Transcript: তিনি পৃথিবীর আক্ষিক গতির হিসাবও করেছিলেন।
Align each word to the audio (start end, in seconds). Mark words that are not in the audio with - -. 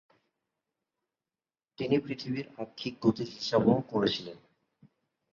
তিনি 1.77 1.95
পৃথিবীর 1.99 2.47
আক্ষিক 2.57 2.93
গতির 3.03 3.29
হিসাবও 3.35 3.75
করেছিলেন। 3.91 4.37